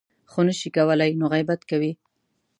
[0.31, 1.91] خو نه شي کولی نو غیبت کوي.